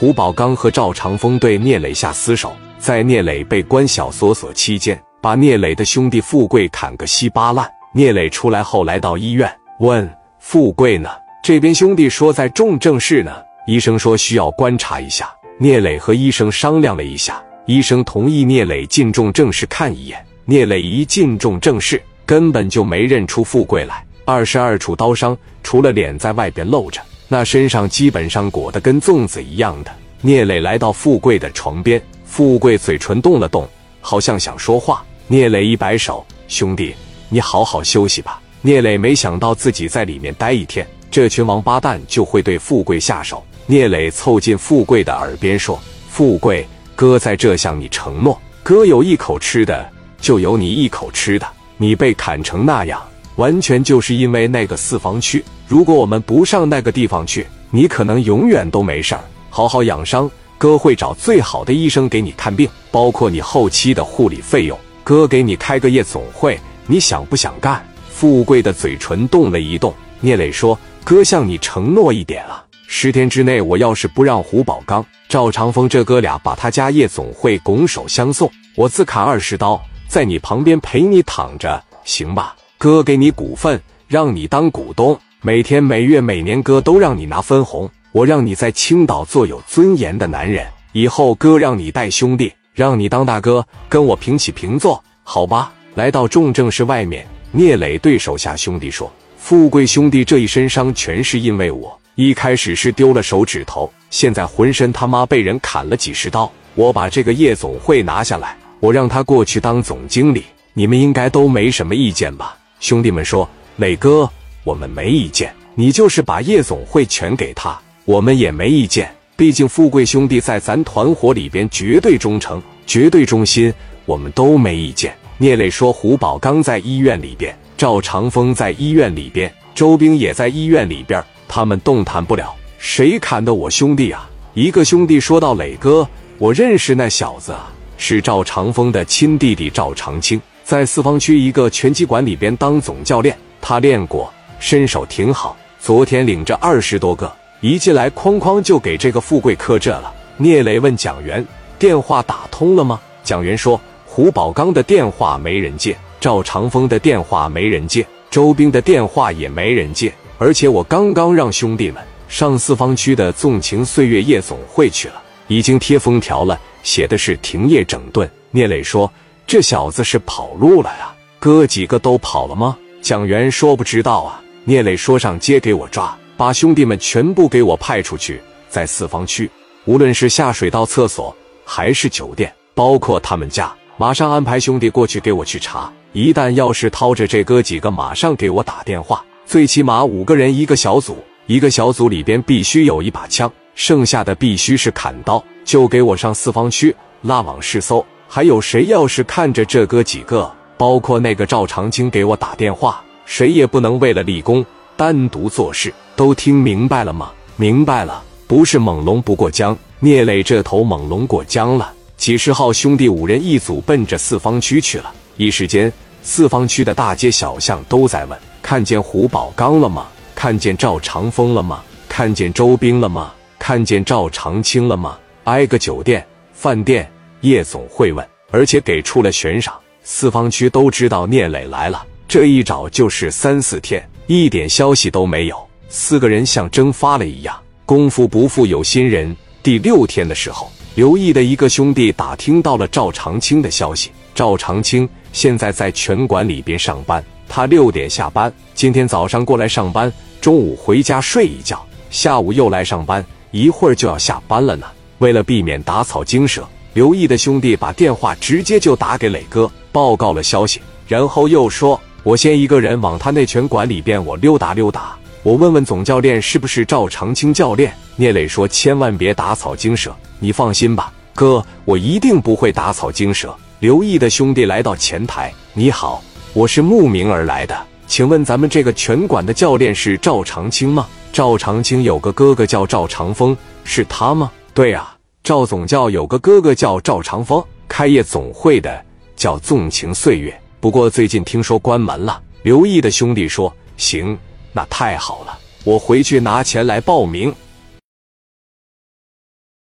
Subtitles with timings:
[0.00, 7.70] 胡宝刚和赵长风对聂磊下死手，在聂磊被关小锁所期间，把聂磊的兄弟富贵砍个稀巴烂。
[7.92, 11.10] 聂磊出来后，来到医院，问富贵呢？
[11.44, 13.30] 这边兄弟说在重症室呢。
[13.66, 15.30] 医生说需要观察一下。
[15.58, 20.24] 聂磊和医生商量了一下，医生同意聂磊进重症室看一眼。
[20.46, 24.02] 聂磊一进重症室，根本就没认出富贵来。
[24.24, 29.92] 二十二处刀伤，除了脸在外边露着，那身上基本上裹得跟粽子一样的。
[30.20, 33.68] 聂磊来到富贵的床边，富贵嘴唇动了动，
[34.00, 35.04] 好像想说话。
[35.28, 36.92] 聂磊一摆手：“兄弟，
[37.28, 43.40] 你好好休息吧。”聂磊没想到自己在里面待一天，这群王八蛋就会对富贵下手。
[43.66, 46.66] 聂磊凑近富贵的耳边说：“富贵，
[46.96, 49.88] 哥在这向你承诺，哥有一口吃的，
[50.20, 51.46] 就有你一口吃的。
[51.76, 53.00] 你被砍成那样。”
[53.36, 59.20] 完全就是因为那个四方区，如果我们不上那个地方去，你可能永远都没事儿。
[59.48, 64.78] 好好养伤，哥会找最好的医生给你看病，包括你后期的护理费用。
[65.02, 67.84] 哥给你开个夜总会，你想不想干？
[68.10, 69.94] 富贵的嘴唇动了一动。
[70.20, 83.78] 聂磊说：“哥向你承诺一点啊，十天之内，我要是不让胡宝刚、赵长风这哥俩把他家夜总会拱手相送，我自砍二十刀，在你旁边陪你躺着，行吧？”哥给你股份，
[84.08, 87.86] 让你当股东，每天、每月、每年，哥都让你拿分红。
[88.10, 90.66] 我让你在青岛做有尊严的男人。
[90.92, 95.70] 以后哥让你带兄弟，让你当大哥，跟我平起平坐，好吧？
[95.94, 101.94] 来到重症室外面，聂磊对手下兄弟说：“富贵兄弟这一身伤，全是因为我。
[102.14, 106.50] 一开始是丢了手指头，现在浑身他妈被人砍了几十刀。
[106.74, 114.28] 我把这个夜总会拿下来，我让他过去当总经理，你们应该都没什么意见吧？”兄弟们说：“磊哥，
[114.64, 115.54] 我们没意见。
[115.74, 119.14] 你就是把夜总会全给他，我们也没意见。
[119.36, 123.72] 毕竟富贵兄弟在咱团伙里边绝对忠诚、绝对忠心，
[124.06, 132.54] 我们都没意见。”聂磊说：“胡宝刚在医院里边，赵长风在医院里边，周兵也在医院里边，他们动弹不了。
[132.78, 136.08] 谁砍的我兄弟啊？”一个兄弟说到：“磊哥，
[136.38, 140.40] 我认识那小子啊，是赵长风的亲弟弟赵长青。”
[140.70, 145.56] 在四方区一个拳击馆里边当总教练，他练过，身手挺好。
[145.80, 147.28] 昨天领着二十多个，
[147.60, 150.14] 一进来哐哐就给这个富贵磕这了。
[150.36, 151.44] 聂磊问蒋元
[151.76, 160.14] ：“电话打通了吗？”蒋元说：“胡宝刚的电话没人接，赵长风的电话没人接，周兵的电话也没人接。
[160.38, 169.12] 而且我刚刚让兄弟们上四方区的纵情岁月夜总会去了，已经贴封条了，写的是停业整顿。”聂磊说。
[169.50, 171.12] 这小子是跑路了呀？
[171.40, 172.78] 哥几个都跑了吗？
[173.02, 174.40] 蒋元说不知道啊。
[174.62, 179.50] 聂磊说上街给我抓，把兄弟们全部给我派出去，在四方区，
[179.86, 185.92] 无论是下水道、厕所，还是酒店，包括他们家，马上安排兄弟过去给我去查。
[186.12, 189.20] 一旦要是掏着这哥几个，马上给我打电话。
[189.44, 195.44] 最起码五个人一个小组，一个小组里边必须有一把枪，剩下的必须是砍刀。
[195.64, 198.06] 就给我上四方区拉网试搜。
[198.32, 204.64] 还有谁要是看着这哥几个，包括那个赵长青给我打电话，谁也不能为了立功
[204.96, 207.32] 单独做事，都听明白了吗？
[207.56, 211.92] 明白了，不是猛龙不过江，聂磊这头猛龙过江了。
[212.16, 215.12] 几十号兄弟五人一组，奔着四方区去了。
[215.36, 215.92] 一时间，
[216.22, 220.06] 四方区的大街小巷都在问：看见胡宝刚了吗？
[220.36, 221.82] 看见赵长风了吗？
[222.08, 223.32] 看见周兵了吗？
[223.58, 225.18] 看见赵长青了吗？
[225.42, 227.10] 挨个酒店、饭店。
[227.40, 229.74] 夜总会问，而且给出了悬赏。
[230.02, 235.68] 四方区都知道聂磊来了，这一找就是三四天，一点消息都没有。
[235.88, 237.56] 四个人像蒸发了一样。
[237.84, 244.10] 功夫不负有心人，第六天的时候，刘毅的一个兄弟打听到了赵长青的消息。
[244.34, 254.86] 赵长青现在在拳馆里边上班，他六点下班，今天早上过来上班，中午回家睡一觉，下午又来上班，一会儿就要下班了呢。
[255.18, 256.66] 为了避免打草惊蛇。
[256.92, 276.20] 刘毅的兄弟把电话直接就打给磊哥，报告了消息，然后又说：“我先一个人往他那拳馆里边我溜达溜达，我问问总教练是不是赵长青教练。”聂磊说：“千万别打草惊蛇，你放心吧，哥，我一定不会打草惊蛇。”刘毅的兄弟来到前台：“你好，
[276.54, 281.06] 我是慕名而来的，请问咱们这个拳馆的教练是赵长青吗？
[281.32, 284.50] 赵长青有个哥哥叫赵长风，是他吗？
[284.74, 285.14] 对啊。”
[285.50, 289.04] 赵总教有个哥哥叫赵长风，开业总会的
[289.34, 290.56] 叫纵情岁月。
[290.78, 292.40] 不过最近听说关门了。
[292.62, 294.38] 刘毅的兄弟说：“行，
[294.72, 297.52] 那太好了，我回去拿钱来报名。”